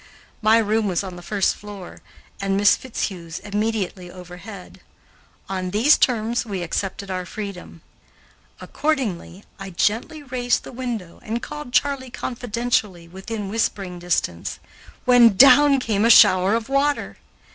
My 0.41 0.57
room 0.57 0.87
was 0.87 1.03
on 1.03 1.15
the 1.15 1.21
first 1.21 1.55
floor, 1.55 1.99
and 2.39 2.57
Miss 2.57 2.75
Fitzhugh's 2.75 3.37
immediately 3.37 4.09
overhead. 4.09 4.81
On 5.47 5.69
these 5.69 5.95
terms 5.95 6.43
we 6.43 6.63
accepted 6.63 7.11
our 7.11 7.23
freedom. 7.23 7.83
Accordingly, 8.59 9.43
I 9.59 9.69
gently 9.69 10.23
raised 10.23 10.63
the 10.63 10.71
window 10.71 11.19
and 11.21 11.43
called 11.43 11.71
Charley 11.71 12.09
confidentially 12.09 13.07
within 13.09 13.47
whispering 13.51 13.99
distance, 13.99 14.57
when 15.05 15.37
down 15.37 15.79
came 15.79 16.03
a 16.03 16.09
shower 16.09 16.55
of 16.55 16.67
water. 16.67 17.17